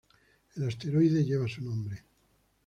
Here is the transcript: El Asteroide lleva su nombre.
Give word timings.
El 0.55 0.63
Asteroide 0.67 1.23
lleva 1.23 1.47
su 1.47 1.63
nombre. 1.63 2.01